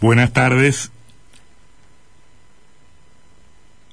[0.00, 0.92] Buenas tardes.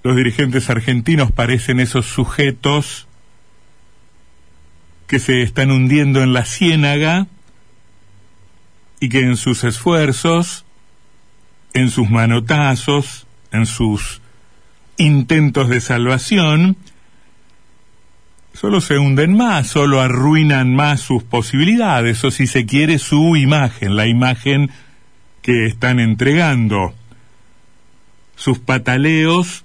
[0.03, 3.07] Los dirigentes argentinos parecen esos sujetos
[5.07, 7.27] que se están hundiendo en la ciénaga
[9.01, 10.63] y que en sus esfuerzos,
[11.73, 14.21] en sus manotazos, en sus
[14.95, 16.77] intentos de salvación,
[18.53, 23.97] solo se hunden más, solo arruinan más sus posibilidades, o si se quiere su imagen,
[23.97, 24.71] la imagen
[25.47, 26.93] que están entregando.
[28.35, 29.63] Sus pataleos,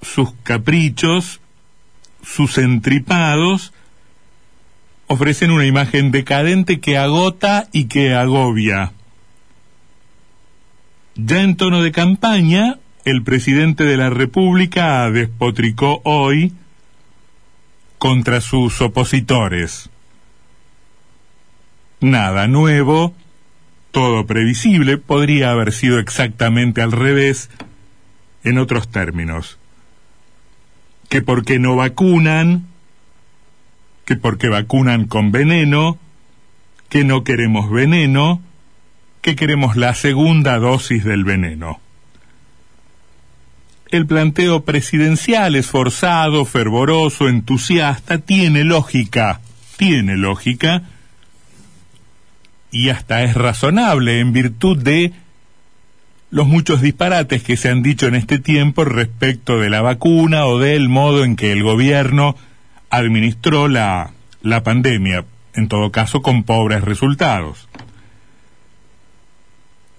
[0.00, 1.42] sus caprichos,
[2.22, 3.74] sus entripados,
[5.08, 8.94] ofrecen una imagen decadente que agota y que agobia.
[11.14, 16.54] Ya en tono de campaña, el presidente de la República despotricó hoy
[17.98, 19.90] contra sus opositores.
[22.00, 23.14] Nada nuevo,
[23.92, 27.48] todo previsible, podría haber sido exactamente al revés
[28.42, 29.58] en otros términos.
[31.08, 32.66] Que porque no vacunan,
[34.04, 35.98] que porque vacunan con veneno,
[36.88, 38.42] que no queremos veneno,
[39.20, 41.78] que queremos la segunda dosis del veneno
[43.92, 49.42] el planteo presidencial esforzado, fervoroso, entusiasta, tiene lógica,
[49.76, 50.82] tiene lógica,
[52.72, 55.12] y hasta es razonable en virtud de
[56.30, 60.58] los muchos disparates que se han dicho en este tiempo respecto de la vacuna o
[60.58, 62.34] del modo en que el gobierno
[62.88, 67.68] administró la, la pandemia, en todo caso con pobres resultados.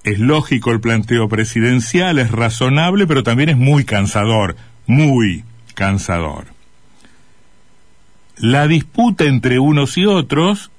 [0.04, 4.56] Es lógico el planteo presidencial, es razonable, pero también es muy cansador,
[4.88, 5.44] muy
[5.76, 6.48] cansador.
[8.38, 10.72] La disputa entre unos y otros,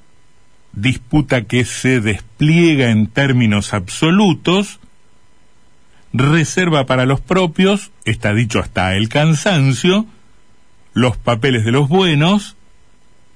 [0.75, 4.80] disputa que se despliega en términos absolutos,
[6.12, 10.06] reserva para los propios, está dicho hasta el cansancio,
[10.92, 12.56] los papeles de los buenos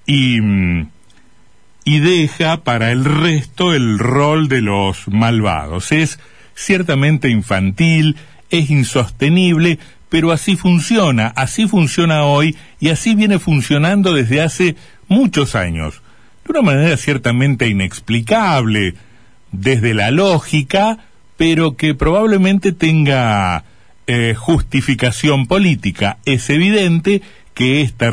[0.06, 0.88] y mm,
[1.88, 5.90] y deja para el resto el rol de los malvados.
[5.90, 6.20] Es
[6.54, 8.16] ciertamente infantil,
[8.50, 9.78] es insostenible,
[10.10, 14.76] pero así funciona, así funciona hoy y así viene funcionando desde hace
[15.08, 16.02] muchos años,
[16.48, 18.94] de una manera ciertamente inexplicable,
[19.52, 20.98] desde la lógica,
[21.36, 23.64] pero que probablemente tenga
[24.06, 26.18] eh, justificación política.
[26.24, 27.22] Es evidente
[27.54, 28.10] que esta,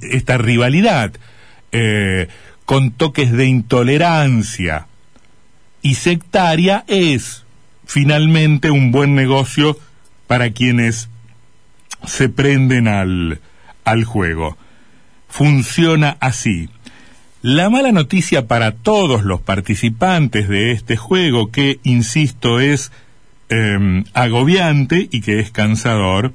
[0.00, 1.12] esta rivalidad
[1.72, 2.28] eh,
[2.64, 4.86] con toques de intolerancia
[5.82, 7.44] y sectaria es
[7.84, 9.78] finalmente un buen negocio
[10.26, 11.10] para quienes
[12.06, 13.40] se prenden al,
[13.84, 14.56] al juego.
[15.28, 16.70] Funciona así.
[17.46, 22.90] La mala noticia para todos los participantes de este juego, que, insisto, es
[23.50, 26.32] em, agobiante y que es cansador,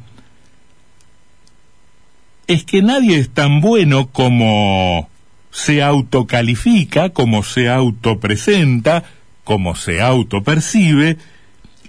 [2.46, 5.10] es que nadie es tan bueno como
[5.50, 9.04] se autocalifica, como se autopresenta,
[9.44, 11.18] como se autopercibe,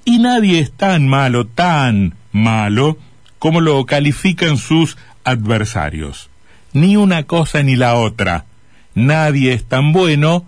[0.07, 2.97] y nadie es tan malo, tan malo,
[3.39, 6.31] como lo califican sus adversarios.
[6.73, 8.47] Ni una cosa ni la otra.
[8.95, 10.45] Nadie es tan bueno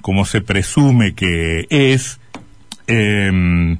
[0.00, 2.20] como se presume que es,
[2.86, 3.78] em,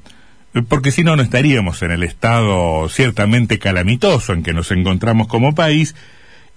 [0.69, 5.55] porque si no, no estaríamos en el estado ciertamente calamitoso en que nos encontramos como
[5.55, 5.95] país,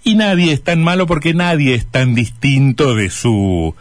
[0.04, 3.74] y nadie es tan malo porque nadie es tan distinto de su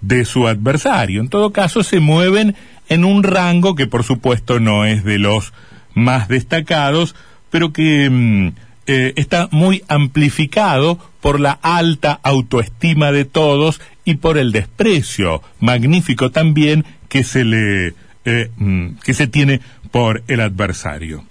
[0.00, 1.20] de su adversario.
[1.20, 2.54] En todo caso, se mueven
[2.88, 5.52] en un rango que por supuesto no es de los
[5.94, 7.14] más destacados,
[7.50, 8.52] pero que mm,
[8.86, 16.30] eh, está muy amplificado por la alta autoestima de todos y por el desprecio magnífico
[16.30, 21.24] también que se le eh, mm, que se tiene por el adversario.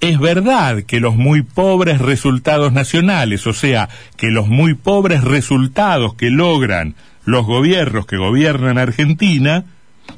[0.00, 6.14] Es verdad que los muy pobres resultados nacionales, o sea, que los muy pobres resultados
[6.14, 9.64] que logran los gobiernos que gobiernan Argentina,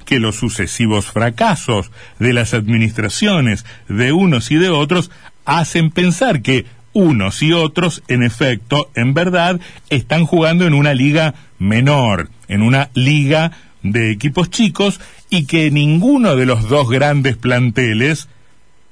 [0.04, 5.10] que los sucesivos fracasos de las administraciones de unos y de otros
[5.44, 11.34] hacen pensar que unos y otros, en efecto, en verdad, están jugando en una liga
[11.58, 13.52] menor, en una liga
[13.82, 15.00] de equipos chicos,
[15.30, 18.28] y que ninguno de los dos grandes planteles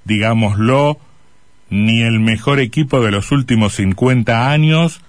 [0.05, 0.99] digámoslo,
[1.69, 5.00] ni el mejor equipo de los últimos 50 años,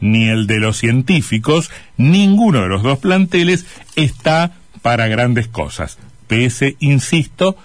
[0.00, 6.76] ni el de los científicos, ninguno de los dos planteles está para grandes cosas, pese,
[6.80, 7.56] insisto,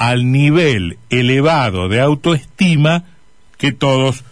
[0.00, 3.04] al nivel elevado de autoestima
[3.58, 4.24] que todos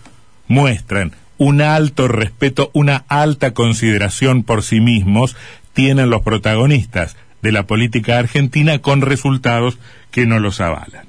[0.46, 1.12] muestran.
[1.36, 5.36] Un alto respeto, una alta consideración por sí mismos
[5.74, 9.78] tienen los protagonistas de la política argentina con resultados
[10.10, 11.06] que no los avalan.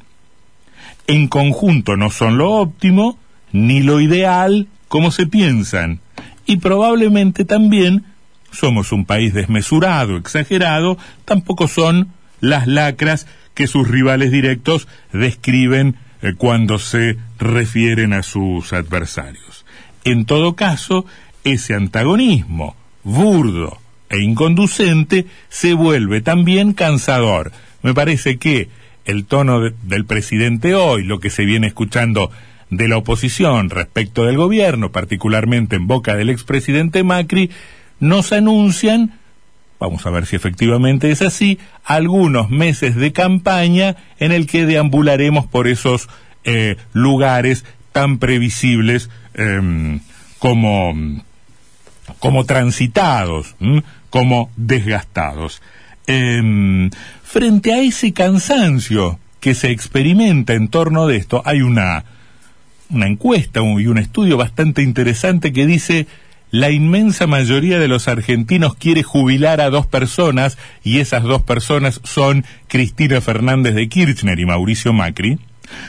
[1.08, 3.18] En conjunto no son lo óptimo
[3.54, 6.02] ni lo ideal como se piensan
[6.46, 8.04] y probablemente también
[8.52, 12.10] somos un país desmesurado, exagerado, tampoco son
[12.42, 13.26] las lacras
[13.60, 19.66] que sus rivales directos describen eh, cuando se refieren a sus adversarios.
[20.06, 21.06] En todo caso,
[21.44, 23.78] ese antagonismo burdo
[24.10, 27.52] e inconducente se vuelve también cansador.
[27.84, 28.70] Me parece que
[29.04, 32.32] el tono del presidente hoy, lo que se viene escuchando
[32.70, 37.50] de la oposición respecto del gobierno, particularmente en boca del expresidente Macri,
[38.00, 39.20] nos anuncian,
[39.80, 45.48] vamos a ver si efectivamente es así, algunos meses de campaña en el que deambularemos
[45.48, 46.10] por esos
[46.44, 50.02] eh, lugares tan previsibles em,
[50.38, 50.94] como,
[52.20, 53.56] como transitados,
[54.10, 55.62] como desgastados.
[56.08, 56.90] Em,
[57.24, 62.04] frente a ese cansancio que se experimenta en torno de esto, hay una,
[62.90, 66.08] una encuesta y un estudio bastante interesante que dice
[66.52, 72.02] la inmensa mayoría de los argentinos quiere jubilar a dos personas y esas dos personas
[72.04, 75.40] son Cristina Fernández de Kirchner y Mauricio Macri.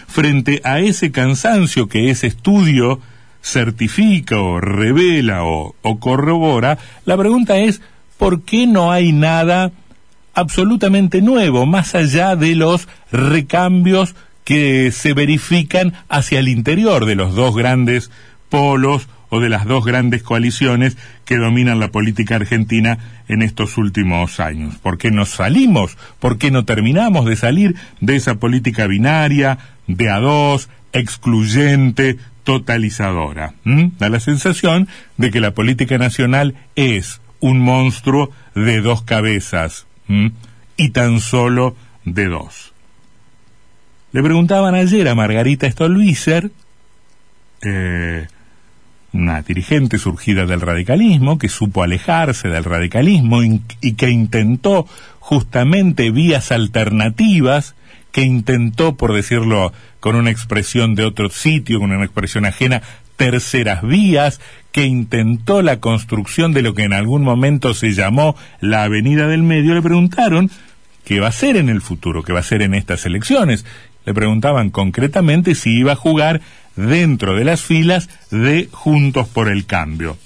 [0.07, 3.01] Frente a ese cansancio que ese estudio
[3.43, 7.81] certifica o revela o, o corrobora, la pregunta es
[8.19, 9.73] ¿por qué no hay nada
[10.35, 14.15] absolutamente nuevo, más allá de los recambios
[14.45, 18.11] que se verifican hacia el interior de los dos grandes
[18.51, 22.99] polos o de las dos grandes coaliciones que dominan la política argentina
[23.29, 24.77] en estos últimos años.
[24.77, 25.97] ¿Por qué no salimos?
[26.19, 33.55] ¿Por qué no terminamos de salir de esa política binaria, de a dos, excluyente, totalizadora?
[33.65, 39.87] Da la sensación de que la política nacional es un monstruo de dos cabezas
[40.77, 42.73] y tan solo de dos.
[44.13, 46.51] Le preguntaban ayer a Margarita Stolbizer,
[47.63, 48.27] eh,
[49.13, 53.61] una dirigente surgida del radicalismo, que supo alejarse del radicalismo y,
[53.95, 54.87] que intentó
[55.19, 57.75] justamente vías alternativas,
[58.13, 62.83] que intentó, por decirlo con una expresión de otro sitio, con una expresión ajena,
[63.17, 64.41] terceras vías,
[64.73, 69.43] que intentó la construcción de lo que en algún momento se llamó la Avenida del
[69.43, 70.51] Medio, le preguntaron
[71.05, 73.67] qué va a ser en el futuro, qué va a ser en estas elecciones.
[74.07, 76.41] Le preguntaban concretamente si iba a jugar
[76.77, 80.17] dentro de las filas de Juntos por el Cambio.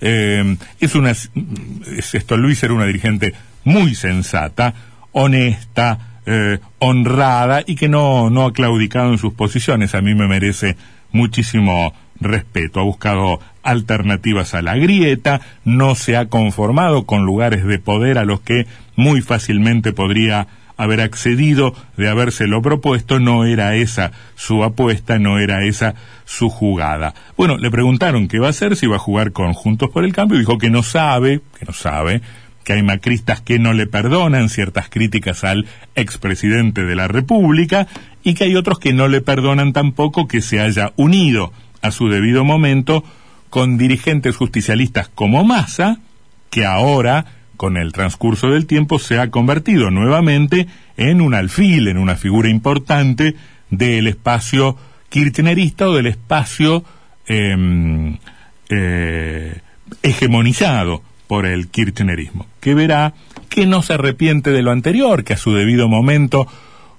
[0.00, 3.34] Eh, es una, esto Luis era una dirigente
[3.64, 4.74] muy sensata,
[5.12, 9.94] honesta, eh, honrada y que no, no ha claudicado en sus posiciones.
[9.94, 10.76] A mí me merece
[11.12, 12.80] muchísimo respeto.
[12.80, 18.24] Ha buscado alternativas a la grieta, no se ha conformado con lugares de poder a
[18.24, 20.46] los que muy fácilmente podría
[20.76, 25.94] haber accedido de habérselo propuesto, no era esa su apuesta, no era esa
[26.24, 27.14] su jugada.
[27.36, 30.12] Bueno, le preguntaron qué va a hacer, si va a jugar con Juntos por el
[30.12, 32.20] Cambio, dijo que no sabe, que no sabe,
[32.64, 37.86] que hay macristas que no le perdonan ciertas críticas al expresidente de la República
[38.24, 42.08] y que hay otros que no le perdonan tampoco que se haya unido a su
[42.08, 43.04] debido momento
[43.50, 46.00] con dirigentes justicialistas como Massa,
[46.50, 50.66] que ahora con el transcurso del tiempo se ha convertido nuevamente
[50.96, 53.34] en un alfil, en una figura importante
[53.70, 54.76] del espacio
[55.08, 56.84] kirchnerista o del espacio
[57.26, 58.18] em,
[58.68, 59.60] eh,
[60.02, 63.14] hegemonizado por el kirchnerismo, que verá
[63.48, 66.46] que no se arrepiente de lo anterior, que a su debido momento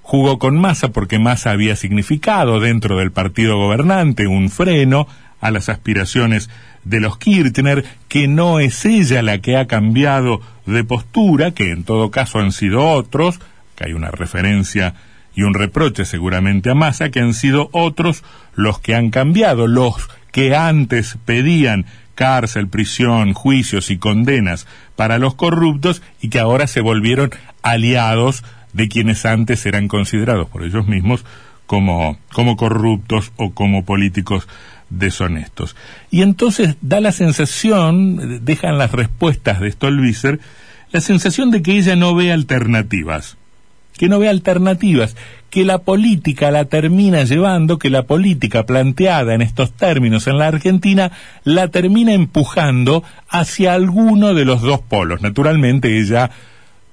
[0.02, 5.06] jugó con Massa porque Massa había significado dentro del partido gobernante un freno
[5.40, 6.50] a las aspiraciones
[6.84, 11.84] de los Kirchner, que no es ella la que ha cambiado de postura, que en
[11.84, 13.40] todo caso han sido otros,
[13.76, 14.94] que hay una referencia
[15.34, 20.08] y un reproche seguramente a Massa, que han sido otros los que han cambiado, los
[20.32, 24.66] que antes pedían cárcel, prisión, juicios y condenas
[24.96, 27.30] para los corruptos y que ahora se volvieron
[27.62, 28.42] aliados
[28.72, 31.24] de quienes antes eran considerados por ellos mismos
[31.66, 34.48] como, como corruptos o como políticos
[34.90, 35.76] deshonestos.
[36.10, 40.40] Y entonces da la sensación, dejan las respuestas de Stolbizer,
[40.90, 43.36] la sensación de que ella no ve alternativas,
[43.96, 45.16] que no ve alternativas,
[45.50, 50.46] que la política la termina llevando, que la política planteada en estos términos en la
[50.46, 51.12] Argentina
[51.44, 55.22] la termina empujando hacia alguno de los dos polos.
[55.22, 56.30] Naturalmente ella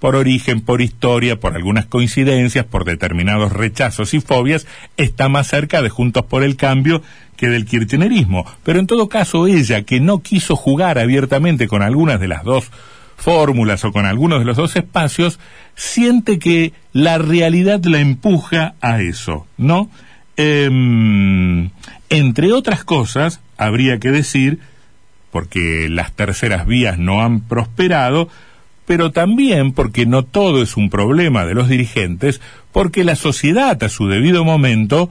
[0.05, 5.81] por origen, por historia, por algunas coincidencias, por determinados rechazos y fobias, está más cerca
[5.81, 7.01] de Juntos por el Cambio
[7.37, 8.45] que del kirchnerismo.
[8.63, 12.69] Pero en todo caso, ella, que no quiso jugar abiertamente con algunas de las dos
[13.17, 15.39] fórmulas o con algunos de los dos espacios,
[15.73, 19.89] siente que la realidad la empuja a eso, ¿no?
[20.37, 21.71] Em,
[22.11, 24.59] entre otras cosas, habría que decir,
[25.31, 28.29] porque las terceras vías no han prosperado,
[28.85, 33.89] pero también porque no todo es un problema de los dirigentes, porque la sociedad a
[33.89, 35.09] su debido momento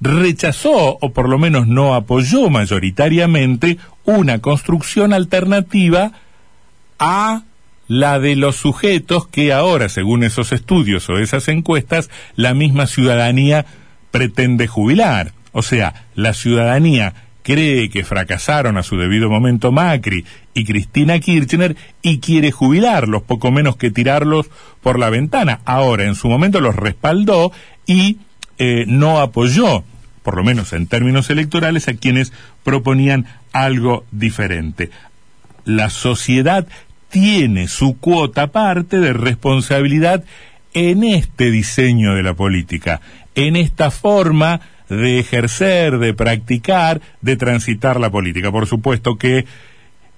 [0.00, 6.12] rechazó o por lo menos no apoyó mayoritariamente una construcción alternativa
[6.98, 7.42] a
[7.86, 13.66] la de los sujetos que ahora, según esos estudios o esas encuestas, la misma ciudadanía
[14.10, 15.32] pretende jubilar.
[15.52, 20.24] O sea, la ciudadanía cree que fracasaron a su debido momento Macri
[20.54, 24.50] y Cristina Kirchner y quiere jubilarlos, poco menos que tirarlos
[24.82, 25.60] por la ventana.
[25.66, 27.52] Ahora, en su momento los respaldó
[27.86, 28.16] y
[28.58, 29.84] eh, no apoyó,
[30.22, 32.32] por lo menos en términos electorales, a quienes
[32.64, 34.90] proponían algo diferente.
[35.66, 36.66] La sociedad
[37.10, 40.24] tiene su cuota parte de responsabilidad
[40.72, 43.02] en este diseño de la política,
[43.34, 48.50] en esta forma de ejercer, de practicar, de transitar la política.
[48.52, 49.44] Por supuesto que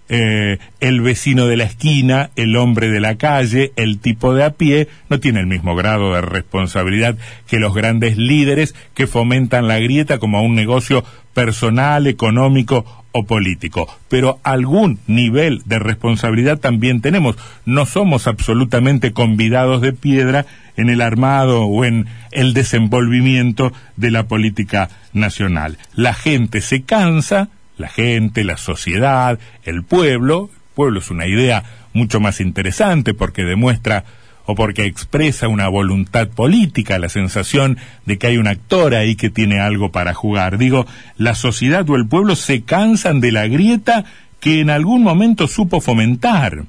[0.08, 4.50] eh, el vecino de la esquina, el hombre de la calle, el tipo de a
[4.50, 7.16] pie, no tiene el mismo grado de responsabilidad
[7.48, 13.88] que los grandes líderes que fomentan la grieta como un negocio personal, económico o político.
[14.08, 17.36] Pero algún nivel de responsabilidad también tenemos.
[17.64, 20.46] No somos absolutamente convidados de piedra
[20.76, 25.78] en el armado o en el desenvolvimiento de la política nacional.
[25.94, 30.50] La gente se cansa, la gente, la sociedad, el pueblo.
[30.52, 34.04] El pueblo es una idea mucho más interesante porque demuestra
[34.46, 39.28] o porque expresa una voluntad política, la sensación de que hay un actor ahí que
[39.28, 40.56] tiene algo para jugar.
[40.56, 44.04] Digo, la sociedad o el pueblo se cansan de la grieta
[44.38, 46.64] que en algún momento supo fomentar,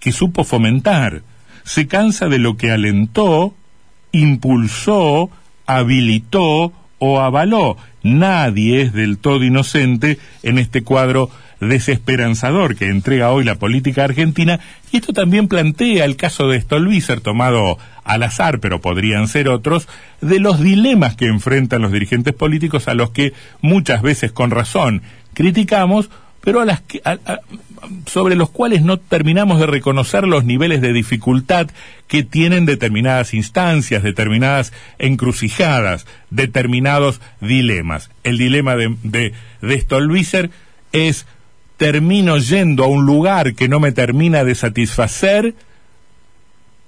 [0.00, 1.22] que supo fomentar.
[1.64, 3.54] Se cansa de lo que alentó,
[4.10, 5.30] impulsó,
[5.66, 7.76] habilitó o avaló.
[8.02, 11.30] Nadie es del todo inocente en este cuadro
[11.60, 14.58] desesperanzador que entrega hoy la política argentina,
[14.90, 19.88] y esto también plantea el caso de Stolbizer, tomado al azar, pero podrían ser otros,
[20.20, 25.02] de los dilemas que enfrentan los dirigentes políticos a los que muchas veces con razón
[25.34, 26.10] criticamos,
[26.42, 27.00] pero a las que,
[28.06, 31.68] sobre los cuales no terminamos de reconocer los niveles de dificultad
[32.08, 38.10] que tienen determinadas instancias, determinadas encrucijadas, determinados dilemas.
[38.24, 40.50] El dilema de, de, de Stolbizer
[40.92, 41.26] es
[41.76, 45.54] termino yendo a un lugar que no me termina de satisfacer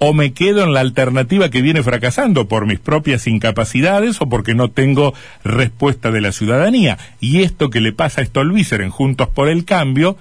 [0.07, 4.55] o me quedo en la alternativa que viene fracasando por mis propias incapacidades o porque
[4.55, 6.99] no tengo respuesta de la ciudadanía.
[7.21, 10.19] Y esto que le pasa a Stolbizer en Juntos por el Cambio,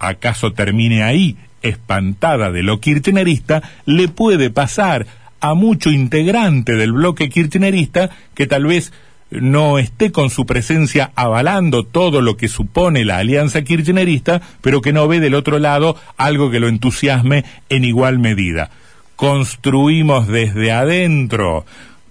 [0.00, 5.06] acaso termine ahí, espantada de lo kirchnerista, le puede pasar
[5.38, 8.92] a mucho integrante del bloque kirchnerista que tal vez
[9.30, 14.92] no esté con su presencia avalando todo lo que supone la alianza kirchnerista, pero que
[14.92, 18.70] no ve del otro lado algo que lo entusiasme en igual medida.
[19.20, 21.66] Construimos desde adentro,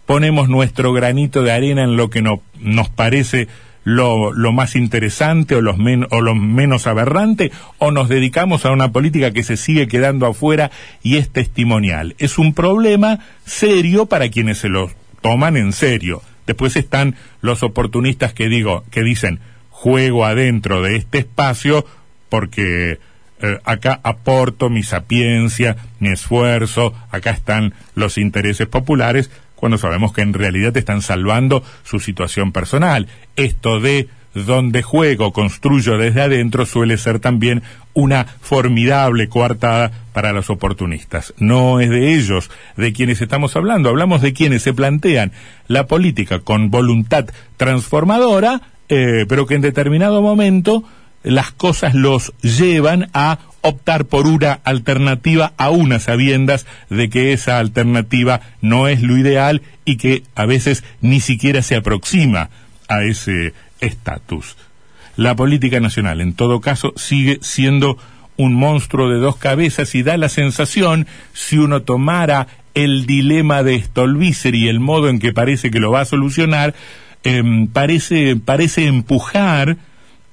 [0.06, 3.48] ponemos nuestro granito de arena en lo que no, nos parece
[3.84, 5.75] lo, lo, más interesante o, los
[6.12, 10.70] o lo menos aberrante, o nos dedicamos a una política que se sigue quedando afuera
[11.01, 12.13] y es testimonial.
[12.20, 16.22] Es un problema serio para quienes se lo toman en serio.
[16.46, 19.39] Después están los oportunistas que digo, que dicen,
[19.72, 21.88] juego adentro de este espacio
[22.30, 23.00] porque
[23.41, 30.22] eh, acá aporto mi sapiencia, mi esfuerzo, acá están los intereses populares, cuando sabemos que
[30.22, 33.08] en realidad están salvando su situación personal.
[33.36, 40.50] Esto de donde juego, construyo desde adentro, suele ser también una formidable coartada para los
[40.50, 41.34] oportunistas.
[41.38, 45.31] No es de ellos de quienes estamos hablando, hablamos de quienes se plantean
[45.67, 47.25] la política con voluntad
[47.58, 50.84] transformadora, eh, pero que en determinado momento
[51.24, 57.60] las cosas los llevan a optar por una alternativa a unas sabiendas de que esa
[57.60, 62.50] alternativa no es lo ideal y que a veces ni siquiera se aproxima
[62.88, 64.56] a ese estatus.
[65.16, 67.98] La política nacional, en todo caso, sigue siendo
[68.38, 73.82] un monstruo de dos cabezas y da la sensación, si uno tomara el dilema de
[73.82, 76.74] Stolbizer y el modo en que parece que lo va a solucionar,
[77.24, 79.76] em, parece, parece empujar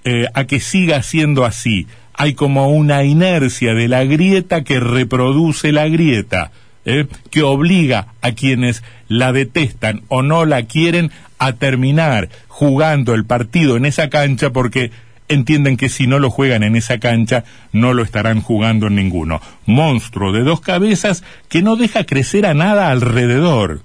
[0.07, 1.87] eh, a que siga siendo así.
[2.15, 6.53] Hay como una inercia de la grieta que reproduce la grieta.
[6.87, 7.07] ¿eh?
[7.31, 13.77] que obliga a quienes la detestan o no la quieren a terminar jugando el partido
[13.77, 14.93] en esa cancha porque
[15.29, 19.43] entienden que si no lo juegan en esa cancha, no lo estarán jugando en ninguno.
[19.67, 23.83] Monstruo de dos cabezas que no deja crecer a nada alrededor.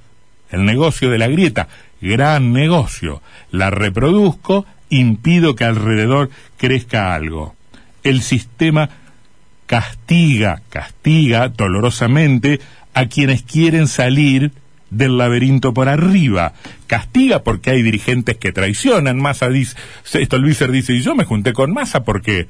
[0.52, 1.68] El negocio de la grieta,
[2.00, 3.22] gran negocio.
[3.50, 7.56] La reproduzco, impido que alrededor crezca algo.
[8.04, 8.90] El sistema
[9.66, 12.60] castiga, castiga dolorosamente
[12.94, 14.52] a quienes quieren salir
[14.90, 16.54] del laberinto por arriba.
[16.86, 19.20] Castiga porque hay dirigentes que traicionan.
[19.20, 19.76] Massa dice,
[20.14, 22.48] esto Luiser dice, y yo me junté con Massa porque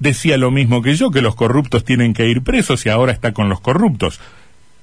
[0.00, 3.32] decía lo mismo que yo, que los corruptos tienen que ir presos y ahora está
[3.32, 4.20] con los corruptos.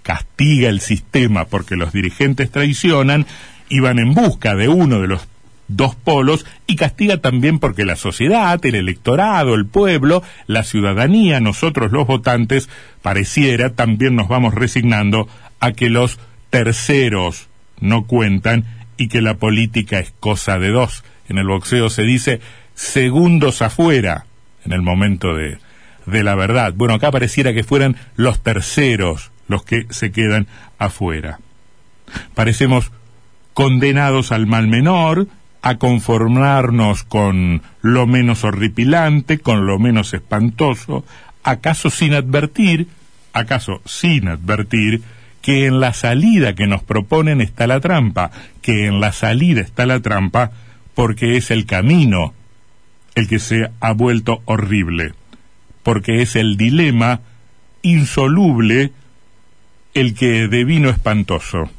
[0.02, 3.26] Castiga el sistema porque los dirigentes traicionan
[3.68, 5.28] y van en busca de uno de los
[5.70, 11.94] dos polos y castiga también porque la sociedad, el electorado, el pueblo, la ciudadanía, nosotros
[11.94, 12.68] los votantes,
[13.02, 15.30] pareciera también nos vamos resignando
[15.62, 17.48] a que los terceros
[17.80, 18.66] no cuentan
[18.98, 21.06] y que la política es cosa de dos.
[21.30, 22.42] En el boxeo se dice
[22.74, 24.26] segundos afuera
[24.66, 25.60] en el momento de,
[26.06, 26.74] de la verdad.
[26.76, 30.48] Bueno, acá pareciera que fueran los terceros los que se quedan
[30.78, 31.40] afuera.
[32.36, 32.92] Parecemos
[33.54, 35.28] condenados al mal menor,
[35.62, 41.04] a conformarnos con lo menos horripilante, con lo menos espantoso,
[41.44, 42.88] acaso sin advertir,
[43.34, 45.02] acaso sin advertir
[45.42, 49.86] que en la salida que nos proponen está la trampa, que en la salida está
[49.86, 50.52] la trampa
[50.96, 52.34] porque es el camino
[53.16, 55.14] el que se ha vuelto horrible,
[55.84, 57.22] porque es el dilema
[57.82, 58.92] insoluble
[59.94, 61.70] el que devino espantoso.